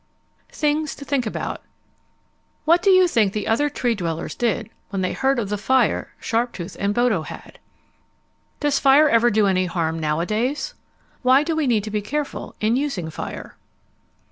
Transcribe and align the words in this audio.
THINGS 0.51 0.95
TO 0.95 1.05
THINK 1.05 1.27
ABOUT 1.27 1.61
What 2.65 2.81
do 2.81 2.89
you 2.89 3.07
think 3.07 3.33
the 3.33 3.45
other 3.47 3.69
Tree 3.69 3.93
dwellers 3.93 4.33
did 4.33 4.71
when 4.89 5.03
they 5.03 5.13
heard 5.13 5.37
of 5.37 5.49
the 5.49 5.59
fire 5.59 6.15
Sharptooth 6.19 6.75
and 6.79 6.91
Bodo 6.91 7.21
had? 7.21 7.59
Does 8.59 8.79
fire 8.79 9.07
ever 9.09 9.29
do 9.29 9.45
any 9.45 9.67
harm 9.67 9.99
nowadays? 9.99 10.73
Why 11.21 11.43
do 11.43 11.55
we 11.55 11.67
need 11.67 11.83
to 11.83 11.91
be 11.91 12.01
careful 12.01 12.55
in 12.59 12.75
using 12.75 13.11
fire? 13.11 13.57